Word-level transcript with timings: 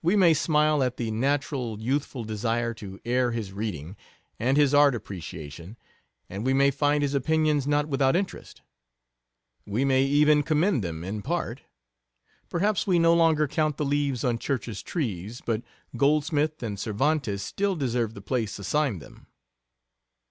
We 0.00 0.16
may 0.16 0.32
smile 0.32 0.82
at 0.82 0.96
the 0.96 1.10
natural 1.10 1.78
youthful 1.78 2.24
desire 2.24 2.72
to 2.76 2.98
air 3.04 3.32
his 3.32 3.52
reading, 3.52 3.94
and 4.38 4.56
his 4.56 4.72
art 4.72 4.94
appreciation, 4.94 5.76
and 6.30 6.46
we 6.46 6.54
may 6.54 6.70
find 6.70 7.02
his 7.02 7.12
opinions 7.12 7.66
not 7.66 7.86
without 7.86 8.16
interest. 8.16 8.62
We 9.66 9.84
may 9.84 10.02
even 10.04 10.44
commend 10.44 10.82
them 10.82 11.04
in 11.04 11.20
part. 11.20 11.60
Perhaps 12.48 12.86
we 12.86 12.98
no 12.98 13.12
longer 13.12 13.46
count 13.46 13.76
the 13.76 13.84
leaves 13.84 14.24
on 14.24 14.38
Church's 14.38 14.82
trees, 14.82 15.42
but 15.44 15.62
Goldsmith 15.94 16.62
and 16.62 16.80
Cervantes 16.80 17.42
still 17.42 17.76
deserve 17.76 18.14
the 18.14 18.22
place 18.22 18.58
assigned 18.58 19.02
them. 19.02 19.26